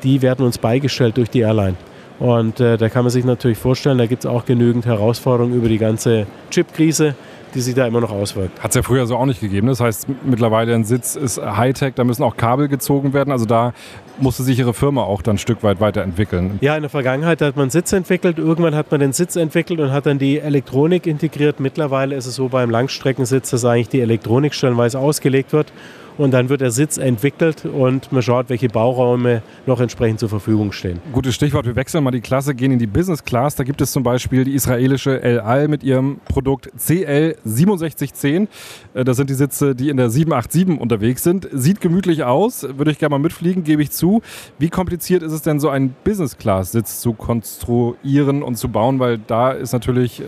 die 0.03 0.23
werden 0.23 0.45
uns 0.45 0.59
beigestellt 0.59 1.17
durch 1.17 1.31
die 1.31 1.41
Airline. 1.41 1.77
Und 2.19 2.61
äh, 2.61 2.77
da 2.77 2.89
kann 2.89 3.05
man 3.05 3.11
sich 3.11 3.25
natürlich 3.25 3.59
vorstellen, 3.59 3.99
da 3.99 4.07
gibt 4.07 4.25
es 4.25 4.31
auch 4.31 4.45
genügend 4.45 4.87
Herausforderungen 4.87 5.55
über 5.55 5.69
die 5.69 5.79
ganze 5.79 6.27
Chip-Krise, 6.51 7.15
die 7.55 7.61
sich 7.61 7.75
da 7.75 7.87
immer 7.87 8.01
noch 8.01 8.11
auswirkt. 8.11 8.63
Hat 8.63 8.71
es 8.71 8.77
ja 8.77 8.83
früher 8.83 9.07
so 9.07 9.17
auch 9.17 9.27
nicht 9.27 9.41
gegeben. 9.41 9.67
Das 9.67 9.81
heißt, 9.81 10.07
mittlerweile 10.25 10.75
ein 10.75 10.85
Sitz 10.85 11.17
ist 11.17 11.41
Hightech, 11.41 11.95
da 11.95 12.05
müssen 12.05 12.23
auch 12.23 12.37
Kabel 12.37 12.69
gezogen 12.69 13.13
werden. 13.13 13.31
Also 13.31 13.45
da 13.45 13.73
musste 14.19 14.43
sich 14.43 14.59
Ihre 14.59 14.75
Firma 14.75 15.03
auch 15.03 15.23
dann 15.23 15.37
ein 15.37 15.39
Stück 15.39 15.63
weit 15.63 15.81
weiterentwickeln. 15.81 16.59
Ja, 16.61 16.77
in 16.77 16.83
der 16.83 16.91
Vergangenheit 16.91 17.41
hat 17.41 17.57
man 17.57 17.71
Sitz 17.71 17.93
entwickelt, 17.93 18.39
irgendwann 18.39 18.75
hat 18.75 18.91
man 18.91 19.01
den 19.01 19.13
Sitz 19.13 19.37
entwickelt 19.37 19.81
und 19.81 19.93
hat 19.93 20.07
dann 20.07 20.19
die 20.19 20.39
Elektronik 20.39 21.07
integriert. 21.07 21.61
Mittlerweile 21.61 22.15
ist 22.15 22.27
es 22.27 22.35
so 22.35 22.49
beim 22.49 22.71
Langstreckensitz, 22.71 23.51
dass 23.51 23.65
eigentlich 23.65 23.89
die 23.89 24.01
Elektronik 24.01 24.55
stellenweise 24.55 24.99
ausgelegt 24.99 25.53
wird 25.53 25.73
und 26.19 26.33
dann 26.33 26.49
wird 26.49 26.61
der 26.61 26.71
Sitz 26.71 26.99
entwickelt 26.99 27.65
und 27.65 28.13
man 28.13 28.23
schaut, 28.23 28.49
welche 28.49 28.69
Bauräume 28.69 29.43
noch 29.67 29.81
entsprechend 29.81 30.21
zur 30.21 30.29
Verfügung 30.29 30.73
stehen. 30.73 31.01
Gutes 31.13 31.35
Stichwort, 31.35 31.67
wir 31.67 31.77
wechseln 31.77 32.05
mal 32.05 32.11
die 32.11 32.21
Klasse, 32.21 32.55
gehen 32.55 32.73
in 32.73 32.79
die 32.79 32.87
Business 32.87 33.25
Class. 33.25 33.57
Da 33.57 33.65
gibt 33.65 33.81
es 33.81 33.93
zum 33.93 34.03
Beispiel 34.03 34.45
die 34.45 34.55
israelische 34.55 35.23
El 35.23 35.41
Al 35.41 35.69
mit 35.69 35.83
ihrem 35.83 36.21
Produkt 36.27 36.71
CL 36.77 37.37
6710. 37.45 38.49
Äh, 38.95 39.05
das 39.05 39.17
sind 39.17 39.31
die 39.31 39.35
Sitze, 39.35 39.75
die 39.75 39.89
in 39.89 39.97
der 39.97 40.11
787 40.11 40.81
unterwegs 40.81 41.23
sind. 41.23 41.49
Sieht 41.53 41.81
gemütlich 41.81 42.25
aus, 42.25 42.67
würde 42.77 42.91
ich 42.91 42.99
gerne 42.99 43.11
mal 43.11 43.19
mitfliegen, 43.19 43.65
gebe 43.65 43.83
ich 43.83 43.91
zu. 43.91 44.23
Wie 44.59 44.69
kompliziert 44.69 45.23
ist 45.23 45.33
es 45.33 45.43
denn, 45.43 45.61
so 45.61 45.69
einen 45.69 45.95
Business 46.05 46.37
Class 46.37 46.73
Sitz 46.73 47.01
zu 47.01 47.13
konstruieren 47.13 48.43
und 48.43 48.57
zu 48.57 48.69
bauen, 48.69 48.99
weil 48.99 49.19
da 49.19 49.53
ist 49.53 49.73
natürlich 49.73 50.21
äh, 50.21 50.25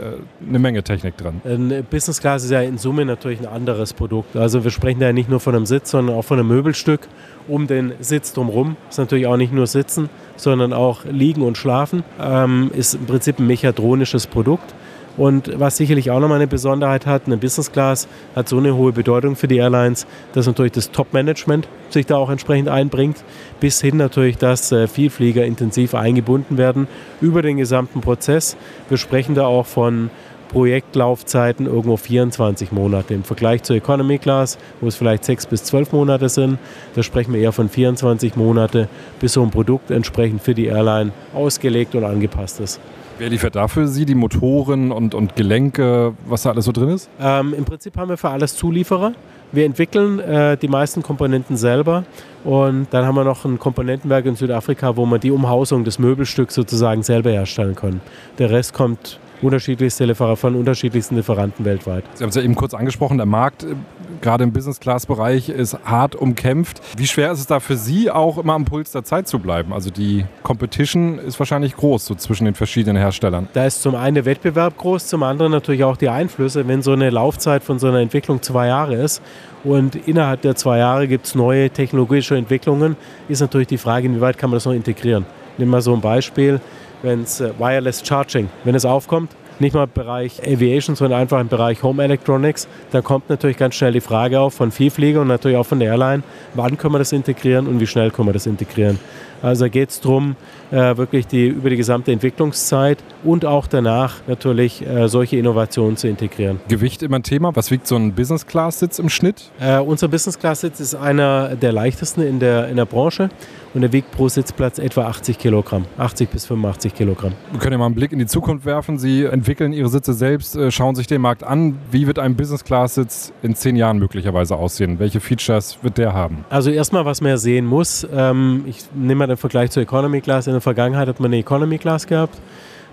eine 0.46 0.58
Menge 0.58 0.82
Technik 0.82 1.16
dran. 1.16 1.40
Ein 1.44 1.84
Business 1.90 2.20
Class 2.20 2.44
ist 2.44 2.50
ja 2.50 2.60
in 2.60 2.78
Summe 2.78 3.04
natürlich 3.04 3.40
ein 3.40 3.46
anderes 3.46 3.92
Produkt. 3.92 4.36
Also 4.36 4.64
wir 4.64 4.70
sprechen 4.70 5.00
da 5.00 5.06
ja 5.06 5.12
nicht 5.12 5.28
nur 5.28 5.40
von 5.40 5.54
einem 5.54 5.66
Sitz, 5.66 5.73
Sitz, 5.74 5.90
sondern 5.90 6.16
auch 6.16 6.22
von 6.22 6.38
einem 6.38 6.48
Möbelstück 6.48 7.08
um 7.48 7.66
den 7.66 7.94
Sitz 8.00 8.32
drumherum. 8.32 8.76
Ist 8.88 8.98
natürlich 8.98 9.26
auch 9.26 9.36
nicht 9.36 9.52
nur 9.52 9.66
Sitzen, 9.66 10.08
sondern 10.36 10.72
auch 10.72 11.04
Liegen 11.04 11.42
und 11.42 11.58
Schlafen. 11.58 12.04
Ähm, 12.20 12.70
ist 12.74 12.94
im 12.94 13.06
Prinzip 13.06 13.38
ein 13.38 13.46
mechatronisches 13.46 14.28
Produkt. 14.28 14.74
Und 15.16 15.60
was 15.60 15.76
sicherlich 15.76 16.10
auch 16.10 16.18
nochmal 16.18 16.38
eine 16.38 16.48
Besonderheit 16.48 17.06
hat, 17.06 17.26
eine 17.26 17.36
Business 17.36 17.70
Class 17.70 18.08
hat 18.34 18.48
so 18.48 18.58
eine 18.58 18.74
hohe 18.74 18.92
Bedeutung 18.92 19.36
für 19.36 19.46
die 19.46 19.58
Airlines, 19.58 20.06
dass 20.32 20.46
natürlich 20.46 20.72
das 20.72 20.90
Top-Management 20.90 21.68
sich 21.90 22.06
da 22.06 22.16
auch 22.16 22.30
entsprechend 22.30 22.68
einbringt, 22.68 23.22
bis 23.60 23.80
hin 23.80 23.96
natürlich, 23.96 24.38
dass 24.38 24.72
äh, 24.72 24.88
Vielflieger 24.88 25.44
intensiv 25.44 25.94
eingebunden 25.94 26.58
werden 26.58 26.88
über 27.20 27.42
den 27.42 27.58
gesamten 27.58 28.00
Prozess. 28.00 28.56
Wir 28.88 28.98
sprechen 28.98 29.36
da 29.36 29.46
auch 29.46 29.66
von 29.66 30.10
Projektlaufzeiten 30.54 31.66
irgendwo 31.66 31.96
24 31.96 32.70
Monate. 32.70 33.12
Im 33.12 33.24
Vergleich 33.24 33.64
zur 33.64 33.74
Economy 33.74 34.18
Class, 34.18 34.56
wo 34.80 34.86
es 34.86 34.94
vielleicht 34.94 35.24
6 35.24 35.46
bis 35.46 35.64
12 35.64 35.90
Monate 35.90 36.28
sind, 36.28 36.58
da 36.94 37.02
sprechen 37.02 37.34
wir 37.34 37.40
eher 37.40 37.50
von 37.50 37.68
24 37.68 38.36
Monate, 38.36 38.88
bis 39.18 39.32
so 39.32 39.42
ein 39.42 39.50
Produkt 39.50 39.90
entsprechend 39.90 40.42
für 40.42 40.54
die 40.54 40.66
Airline 40.66 41.10
ausgelegt 41.34 41.96
und 41.96 42.04
angepasst 42.04 42.60
ist. 42.60 42.80
Wer 43.18 43.30
liefert 43.30 43.56
dafür 43.56 43.88
Sie 43.88 44.06
die 44.06 44.14
Motoren 44.14 44.92
und, 44.92 45.16
und 45.16 45.34
Gelenke, 45.34 46.14
was 46.26 46.42
da 46.42 46.50
alles 46.50 46.66
so 46.66 46.72
drin 46.72 46.90
ist? 46.90 47.10
Ähm, 47.20 47.52
Im 47.58 47.64
Prinzip 47.64 47.96
haben 47.96 48.08
wir 48.08 48.16
für 48.16 48.30
alles 48.30 48.54
Zulieferer. 48.54 49.12
Wir 49.50 49.64
entwickeln 49.64 50.20
äh, 50.20 50.56
die 50.56 50.68
meisten 50.68 51.02
Komponenten 51.02 51.56
selber 51.56 52.04
und 52.44 52.86
dann 52.92 53.04
haben 53.06 53.16
wir 53.16 53.24
noch 53.24 53.44
ein 53.44 53.58
Komponentenwerk 53.58 54.26
in 54.26 54.36
Südafrika, 54.36 54.96
wo 54.96 55.04
wir 55.06 55.18
die 55.18 55.32
Umhausung 55.32 55.82
des 55.82 55.98
Möbelstücks 55.98 56.54
sozusagen 56.54 57.02
selber 57.02 57.30
herstellen 57.30 57.74
können. 57.74 58.00
Der 58.38 58.50
Rest 58.50 58.72
kommt 58.72 59.18
unterschiedlichste 59.44 60.04
Lieferer 60.04 60.36
von 60.36 60.54
unterschiedlichsten 60.54 61.16
Lieferanten 61.16 61.64
weltweit. 61.64 62.04
Sie 62.14 62.24
haben 62.24 62.30
es 62.30 62.36
ja 62.36 62.42
eben 62.42 62.54
kurz 62.54 62.74
angesprochen, 62.74 63.18
der 63.18 63.26
Markt 63.26 63.64
äh, 63.64 63.74
gerade 64.20 64.44
im 64.44 64.52
Business-Class-Bereich 64.52 65.50
ist 65.50 65.78
hart 65.84 66.16
umkämpft. 66.16 66.80
Wie 66.96 67.06
schwer 67.06 67.32
ist 67.32 67.40
es 67.40 67.46
da 67.46 67.60
für 67.60 67.76
Sie 67.76 68.10
auch 68.10 68.38
immer 68.38 68.54
am 68.54 68.64
Puls 68.64 68.92
der 68.92 69.04
Zeit 69.04 69.28
zu 69.28 69.38
bleiben? 69.38 69.72
Also 69.72 69.90
die 69.90 70.24
Competition 70.42 71.18
ist 71.18 71.38
wahrscheinlich 71.38 71.76
groß 71.76 72.06
so 72.06 72.14
zwischen 72.14 72.46
den 72.46 72.54
verschiedenen 72.54 72.96
Herstellern. 72.96 73.48
Da 73.52 73.66
ist 73.66 73.82
zum 73.82 73.94
einen 73.94 74.14
der 74.14 74.24
Wettbewerb 74.24 74.76
groß, 74.78 75.06
zum 75.06 75.22
anderen 75.22 75.52
natürlich 75.52 75.84
auch 75.84 75.96
die 75.96 76.08
Einflüsse. 76.08 76.66
Wenn 76.66 76.82
so 76.82 76.92
eine 76.92 77.10
Laufzeit 77.10 77.62
von 77.62 77.78
so 77.78 77.88
einer 77.88 78.00
Entwicklung 78.00 78.42
zwei 78.42 78.68
Jahre 78.68 78.94
ist 78.94 79.22
und 79.62 79.94
innerhalb 80.08 80.42
der 80.42 80.56
zwei 80.56 80.78
Jahre 80.78 81.06
gibt 81.06 81.26
es 81.26 81.34
neue 81.34 81.70
technologische 81.70 82.36
Entwicklungen, 82.36 82.96
ist 83.28 83.40
natürlich 83.40 83.68
die 83.68 83.78
Frage, 83.78 84.06
inwieweit 84.06 84.38
kann 84.38 84.50
man 84.50 84.56
das 84.56 84.64
noch 84.64 84.72
integrieren. 84.72 85.26
Nehmen 85.58 85.70
wir 85.70 85.82
so 85.82 85.94
ein 85.94 86.00
Beispiel 86.00 86.60
wenn 87.04 87.22
es 87.22 87.40
äh, 87.40 87.50
Wireless 87.58 88.02
Charging, 88.04 88.48
wenn 88.64 88.74
es 88.74 88.84
aufkommt, 88.84 89.30
nicht 89.60 89.74
mal 89.74 89.84
im 89.84 89.90
Bereich 89.92 90.42
Aviation, 90.42 90.96
sondern 90.96 91.20
einfach 91.20 91.40
im 91.40 91.48
Bereich 91.48 91.82
Home 91.82 92.02
Electronics. 92.02 92.66
Da 92.90 93.02
kommt 93.02 93.28
natürlich 93.28 93.56
ganz 93.56 93.76
schnell 93.76 93.92
die 93.92 94.00
Frage 94.00 94.40
auf 94.40 94.54
von 94.54 94.72
Vielflieger 94.72 95.20
und 95.20 95.28
natürlich 95.28 95.56
auch 95.56 95.66
von 95.66 95.78
der 95.78 95.90
Airline, 95.90 96.22
wann 96.54 96.76
können 96.76 96.94
wir 96.94 96.98
das 96.98 97.12
integrieren 97.12 97.68
und 97.68 97.78
wie 97.78 97.86
schnell 97.86 98.10
können 98.10 98.28
wir 98.28 98.32
das 98.32 98.46
integrieren. 98.46 98.98
Also 99.42 99.68
geht 99.68 99.90
es 99.90 100.00
darum, 100.00 100.36
äh, 100.70 100.96
wirklich 100.96 101.26
die, 101.26 101.48
über 101.48 101.68
die 101.68 101.76
gesamte 101.76 102.10
Entwicklungszeit 102.10 102.98
und 103.24 103.44
auch 103.44 103.66
danach 103.66 104.14
natürlich 104.26 104.84
äh, 104.86 105.06
solche 105.06 105.36
Innovationen 105.36 105.98
zu 105.98 106.08
integrieren. 106.08 106.60
Gewicht 106.68 107.02
immer 107.02 107.18
ein 107.18 107.22
Thema. 107.24 107.54
Was 107.54 107.70
wiegt 107.70 107.86
so 107.86 107.94
ein 107.96 108.14
Business-Class-Sitz 108.14 108.98
im 108.98 109.10
Schnitt? 109.10 109.50
Äh, 109.60 109.80
unser 109.80 110.08
Business-Class-Sitz 110.08 110.80
ist 110.80 110.94
einer 110.94 111.56
der 111.56 111.72
leichtesten 111.72 112.22
in 112.22 112.40
der, 112.40 112.68
in 112.68 112.76
der 112.76 112.86
Branche 112.86 113.28
und 113.74 113.82
er 113.82 113.92
wiegt 113.92 114.10
pro 114.12 114.28
Sitzplatz 114.28 114.78
etwa 114.78 115.06
80 115.06 115.38
Kilogramm, 115.38 115.84
80 115.98 116.30
bis 116.30 116.46
85 116.46 116.94
Kilogramm. 116.94 117.32
Wir 117.50 117.60
können 117.60 117.72
ja 117.72 117.78
mal 117.78 117.86
einen 117.86 117.94
Blick 117.94 118.12
in 118.12 118.18
die 118.18 118.26
Zukunft 118.26 118.64
werfen. 118.64 118.98
Sie 118.98 119.24
entwickeln 119.24 119.72
Ihre 119.72 119.88
Sitze 119.88 120.14
selbst, 120.14 120.56
äh, 120.56 120.70
schauen 120.70 120.94
sich 120.94 121.06
den 121.06 121.20
Markt 121.20 121.42
an. 121.42 121.78
Wie 121.90 122.06
wird 122.06 122.18
ein 122.18 122.36
Business-Class-Sitz 122.36 123.32
in 123.42 123.54
zehn 123.54 123.76
Jahren 123.76 123.98
möglicherweise 123.98 124.56
aussehen? 124.56 124.98
Welche 124.98 125.20
Features 125.20 125.78
wird 125.82 125.98
der 125.98 126.14
haben? 126.14 126.44
Also 126.50 126.70
erstmal, 126.70 127.04
was 127.04 127.20
man 127.20 127.30
ja 127.30 127.36
sehen 127.36 127.66
muss, 127.66 128.06
ähm, 128.14 128.64
ich 128.66 128.84
nehme 128.94 129.20
mal 129.20 129.26
den 129.26 129.36
Vergleich 129.36 129.70
zur 129.70 129.82
Economy 129.82 130.20
Class. 130.20 130.46
In 130.46 130.52
der 130.52 130.60
Vergangenheit 130.60 131.08
hat 131.08 131.20
man 131.20 131.30
eine 131.30 131.38
Economy 131.38 131.78
Class 131.78 132.06
gehabt. 132.06 132.38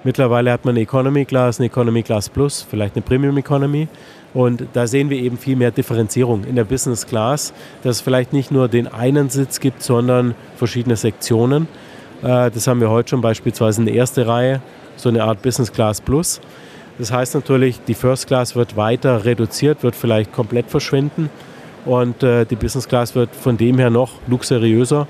Mittlerweile 0.03 0.51
hat 0.51 0.65
man 0.65 0.73
eine 0.73 0.81
Economy 0.81 1.25
Class, 1.25 1.59
eine 1.59 1.67
Economy 1.67 2.01
Class 2.01 2.27
Plus, 2.27 2.65
vielleicht 2.67 2.95
eine 2.95 3.03
Premium 3.03 3.37
Economy. 3.37 3.87
Und 4.33 4.63
da 4.73 4.87
sehen 4.87 5.09
wir 5.09 5.17
eben 5.17 5.37
viel 5.37 5.55
mehr 5.55 5.71
Differenzierung 5.71 6.45
in 6.45 6.55
der 6.55 6.63
Business 6.63 7.05
Class, 7.05 7.53
dass 7.83 7.97
es 7.97 8.01
vielleicht 8.01 8.33
nicht 8.33 8.51
nur 8.51 8.67
den 8.67 8.87
einen 8.87 9.29
Sitz 9.29 9.59
gibt, 9.59 9.83
sondern 9.83 10.35
verschiedene 10.55 10.95
Sektionen. 10.95 11.67
Äh, 12.23 12.51
das 12.51 12.67
haben 12.67 12.79
wir 12.79 12.89
heute 12.89 13.09
schon 13.09 13.21
beispielsweise 13.21 13.81
in 13.81 13.87
der 13.87 13.95
ersten 13.95 14.21
Reihe, 14.21 14.61
so 14.95 15.09
eine 15.09 15.23
Art 15.23 15.41
Business 15.41 15.71
Class 15.71 15.99
Plus. 16.01 16.39
Das 16.97 17.11
heißt 17.11 17.35
natürlich, 17.35 17.81
die 17.87 17.93
First 17.93 18.27
Class 18.27 18.55
wird 18.55 18.77
weiter 18.77 19.25
reduziert, 19.25 19.83
wird 19.83 19.95
vielleicht 19.95 20.31
komplett 20.31 20.69
verschwinden 20.69 21.29
und 21.85 22.21
äh, 22.21 22.45
die 22.45 22.55
Business 22.55 22.87
Class 22.87 23.15
wird 23.15 23.35
von 23.35 23.57
dem 23.57 23.79
her 23.79 23.89
noch 23.89 24.11
luxuriöser, 24.27 25.07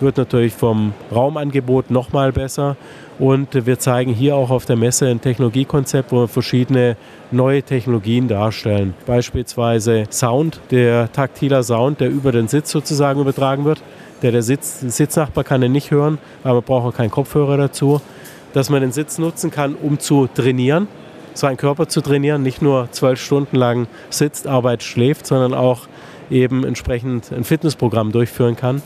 wird 0.00 0.16
natürlich 0.16 0.52
vom 0.52 0.92
Raumangebot 1.12 1.90
noch 1.90 2.12
mal 2.12 2.32
besser 2.32 2.76
und 3.18 3.66
wir 3.66 3.78
zeigen 3.78 4.12
hier 4.12 4.36
auch 4.36 4.50
auf 4.50 4.66
der 4.66 4.76
Messe 4.76 5.06
ein 5.08 5.20
Technologiekonzept, 5.20 6.12
wo 6.12 6.22
wir 6.22 6.28
verschiedene 6.28 6.96
neue 7.30 7.62
Technologien 7.62 8.28
darstellen. 8.28 8.94
Beispielsweise 9.06 10.04
Sound, 10.10 10.60
der 10.70 11.10
taktiler 11.12 11.62
Sound, 11.62 12.00
der 12.00 12.10
über 12.10 12.32
den 12.32 12.48
Sitz 12.48 12.70
sozusagen 12.70 13.20
übertragen 13.20 13.64
wird. 13.64 13.82
Der, 14.22 14.32
der 14.32 14.42
Sitz, 14.42 14.80
Sitznachbar 14.80 15.44
kann 15.44 15.62
ihn 15.62 15.72
nicht 15.72 15.90
hören, 15.90 16.18
aber 16.44 16.62
braucht 16.62 16.86
auch 16.86 16.96
keinen 16.96 17.10
Kopfhörer 17.10 17.56
dazu. 17.56 18.00
Dass 18.52 18.70
man 18.70 18.80
den 18.80 18.92
Sitz 18.92 19.18
nutzen 19.18 19.50
kann, 19.50 19.74
um 19.74 19.98
zu 19.98 20.28
trainieren, 20.28 20.88
seinen 21.34 21.56
Körper 21.56 21.88
zu 21.88 22.00
trainieren, 22.00 22.42
nicht 22.42 22.62
nur 22.62 22.88
zwölf 22.92 23.20
Stunden 23.20 23.56
lang 23.56 23.86
sitzt, 24.08 24.46
arbeitet, 24.46 24.84
schläft, 24.84 25.26
sondern 25.26 25.54
auch 25.54 25.88
eben 26.30 26.64
entsprechend 26.64 27.32
ein 27.32 27.44
Fitnessprogramm 27.44 28.12
durchführen 28.12 28.56
kann. 28.56 28.82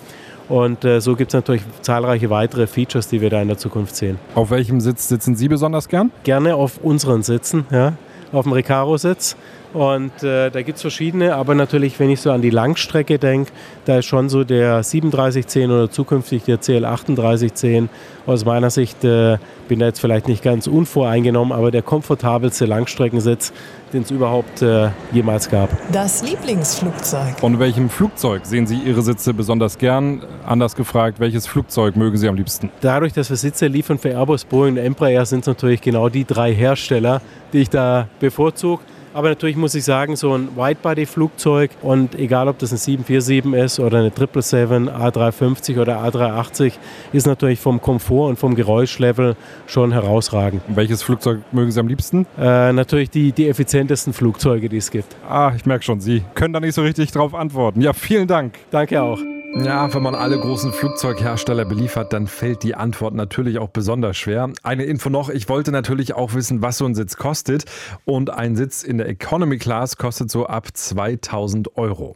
Und 0.50 0.84
äh, 0.84 1.00
so 1.00 1.14
gibt 1.14 1.30
es 1.30 1.34
natürlich 1.34 1.62
zahlreiche 1.80 2.28
weitere 2.28 2.66
Features, 2.66 3.06
die 3.06 3.20
wir 3.20 3.30
da 3.30 3.40
in 3.40 3.46
der 3.46 3.56
Zukunft 3.56 3.94
sehen. 3.94 4.18
Auf 4.34 4.50
welchem 4.50 4.80
Sitz 4.80 5.08
sitzen 5.08 5.36
Sie 5.36 5.46
besonders 5.46 5.88
gern? 5.88 6.10
Gerne 6.24 6.56
auf 6.56 6.78
unseren 6.82 7.22
Sitzen, 7.22 7.66
ja, 7.70 7.92
auf 8.32 8.42
dem 8.42 8.52
Recaro-Sitz. 8.52 9.36
Und 9.72 10.24
äh, 10.24 10.50
da 10.50 10.62
gibt 10.62 10.76
es 10.76 10.82
verschiedene, 10.82 11.36
aber 11.36 11.54
natürlich, 11.54 12.00
wenn 12.00 12.10
ich 12.10 12.20
so 12.20 12.32
an 12.32 12.42
die 12.42 12.50
Langstrecke 12.50 13.20
denke, 13.20 13.52
da 13.84 13.98
ist 13.98 14.06
schon 14.06 14.28
so 14.28 14.42
der 14.42 14.82
3710 14.82 15.70
oder 15.70 15.88
zukünftig 15.88 16.42
der 16.42 16.58
CL3810 16.60 17.88
aus 18.26 18.44
meiner 18.44 18.70
Sicht, 18.70 19.04
äh, 19.04 19.38
bin 19.68 19.78
da 19.78 19.86
jetzt 19.86 20.00
vielleicht 20.00 20.26
nicht 20.26 20.42
ganz 20.42 20.66
unvoreingenommen, 20.66 21.56
aber 21.56 21.70
der 21.70 21.82
komfortabelste 21.82 22.66
Langstreckensitz, 22.66 23.52
den 23.92 24.02
es 24.02 24.10
überhaupt 24.10 24.62
äh, 24.62 24.90
jemals 25.12 25.48
gab. 25.48 25.70
Das 25.92 26.22
Lieblingsflugzeug. 26.22 27.38
Von 27.38 27.58
welchem 27.58 27.90
Flugzeug 27.90 28.46
sehen 28.46 28.66
Sie 28.66 28.76
Ihre 28.76 29.02
Sitze 29.02 29.34
besonders 29.34 29.78
gern? 29.78 30.22
Anders 30.46 30.76
gefragt, 30.76 31.20
welches 31.20 31.46
Flugzeug 31.46 31.96
mögen 31.96 32.16
Sie 32.16 32.28
am 32.28 32.36
liebsten? 32.36 32.70
Dadurch, 32.80 33.12
dass 33.12 33.30
wir 33.30 33.36
Sitze 33.36 33.66
liefern 33.66 33.98
für 33.98 34.10
Airbus, 34.10 34.44
Boeing 34.44 34.74
und 34.74 34.78
Embraer, 34.78 35.26
sind 35.26 35.40
es 35.40 35.46
natürlich 35.46 35.80
genau 35.80 36.08
die 36.08 36.24
drei 36.24 36.54
Hersteller, 36.54 37.20
die 37.52 37.58
ich 37.58 37.70
da 37.70 38.08
bevorzuge. 38.20 38.82
Aber 39.12 39.28
natürlich 39.28 39.56
muss 39.56 39.74
ich 39.74 39.84
sagen, 39.84 40.16
so 40.16 40.34
ein 40.34 40.48
Widebody-Flugzeug 40.56 41.70
und 41.82 42.14
egal 42.14 42.48
ob 42.48 42.58
das 42.58 42.72
ein 42.72 42.78
747 42.78 43.54
ist 43.54 43.80
oder 43.80 43.98
eine 43.98 44.10
777, 44.10 44.94
A350 44.94 45.80
oder 45.80 46.04
A380, 46.04 46.72
ist 47.12 47.26
natürlich 47.26 47.58
vom 47.58 47.80
Komfort 47.80 48.28
und 48.28 48.38
vom 48.38 48.54
Geräuschlevel 48.54 49.36
schon 49.66 49.92
herausragend. 49.92 50.62
Welches 50.68 51.02
Flugzeug 51.02 51.40
mögen 51.52 51.72
Sie 51.72 51.80
am 51.80 51.88
liebsten? 51.88 52.26
Äh, 52.38 52.72
natürlich 52.72 53.10
die, 53.10 53.32
die 53.32 53.48
effizientesten 53.48 54.12
Flugzeuge, 54.12 54.68
die 54.68 54.76
es 54.76 54.90
gibt. 54.90 55.16
Ah, 55.28 55.52
ich 55.56 55.66
merke 55.66 55.84
schon, 55.84 56.00
Sie 56.00 56.22
können 56.34 56.52
da 56.52 56.60
nicht 56.60 56.74
so 56.74 56.82
richtig 56.82 57.10
drauf 57.10 57.34
antworten. 57.34 57.80
Ja, 57.80 57.92
vielen 57.92 58.28
Dank. 58.28 58.58
Danke 58.70 59.02
auch. 59.02 59.18
Ja, 59.56 59.92
wenn 59.92 60.02
man 60.02 60.14
alle 60.14 60.38
großen 60.38 60.72
Flugzeughersteller 60.72 61.64
beliefert, 61.64 62.12
dann 62.12 62.28
fällt 62.28 62.62
die 62.62 62.76
Antwort 62.76 63.14
natürlich 63.14 63.58
auch 63.58 63.68
besonders 63.68 64.16
schwer. 64.16 64.50
Eine 64.62 64.84
Info 64.84 65.10
noch, 65.10 65.28
ich 65.28 65.48
wollte 65.48 65.72
natürlich 65.72 66.14
auch 66.14 66.34
wissen, 66.34 66.62
was 66.62 66.78
so 66.78 66.86
ein 66.86 66.94
Sitz 66.94 67.16
kostet. 67.16 67.64
Und 68.04 68.30
ein 68.30 68.54
Sitz 68.54 68.82
in 68.84 68.98
der 68.98 69.08
Economy 69.08 69.58
Class 69.58 69.96
kostet 69.96 70.30
so 70.30 70.46
ab 70.46 70.68
2000 70.72 71.76
Euro. 71.76 72.14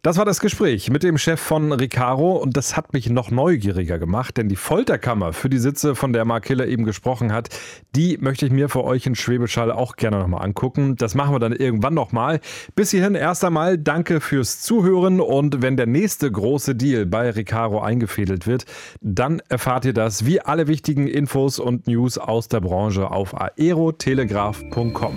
Das 0.00 0.16
war 0.16 0.24
das 0.24 0.40
Gespräch 0.40 0.90
mit 0.90 1.02
dem 1.02 1.18
Chef 1.18 1.40
von 1.40 1.70
Recaro 1.72 2.36
und 2.36 2.56
das 2.56 2.76
hat 2.76 2.92
mich 2.92 3.10
noch 3.10 3.30
neugieriger 3.30 3.98
gemacht, 3.98 4.36
denn 4.36 4.48
die 4.48 4.56
Folterkammer 4.56 5.32
für 5.32 5.48
die 5.48 5.58
Sitze, 5.58 5.94
von 5.94 6.12
der 6.12 6.24
Mark 6.24 6.46
Hiller 6.46 6.66
eben 6.66 6.84
gesprochen 6.84 7.32
hat, 7.32 7.50
die 7.94 8.16
möchte 8.18 8.46
ich 8.46 8.52
mir 8.52 8.68
für 8.68 8.84
euch 8.84 9.06
in 9.06 9.14
Schwebeschall 9.14 9.70
auch 9.70 9.96
gerne 9.96 10.18
nochmal 10.18 10.44
angucken. 10.44 10.96
Das 10.96 11.14
machen 11.14 11.34
wir 11.34 11.38
dann 11.38 11.52
irgendwann 11.52 11.94
nochmal. 11.94 12.40
Bis 12.74 12.90
hierhin 12.90 13.14
erst 13.14 13.44
einmal 13.44 13.78
danke 13.78 14.20
fürs 14.20 14.62
Zuhören 14.62 15.20
und 15.20 15.62
wenn 15.62 15.76
der 15.76 15.86
nächste 15.86 16.30
große 16.30 16.74
Deal 16.74 17.06
bei 17.06 17.30
Recaro 17.30 17.80
eingefädelt 17.80 18.46
wird, 18.46 18.64
dann 19.00 19.42
erfahrt 19.48 19.84
ihr 19.84 19.92
das 19.92 20.24
wie 20.24 20.40
alle 20.40 20.66
wichtigen 20.68 21.06
Infos 21.06 21.58
und 21.58 21.86
News 21.86 22.18
aus 22.18 22.48
der 22.48 22.60
Branche 22.60 23.10
auf 23.10 23.34
aerotelegraph.com. 23.34 25.16